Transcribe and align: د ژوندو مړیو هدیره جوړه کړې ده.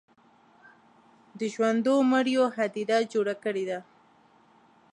د 1.39 1.41
ژوندو 1.53 1.93
مړیو 2.11 2.45
هدیره 2.57 2.97
جوړه 3.13 3.35
کړې 3.43 3.63
ده. 3.69 3.79